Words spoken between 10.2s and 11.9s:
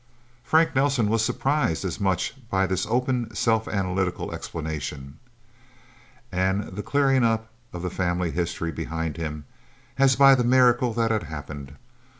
the miracle that had happened.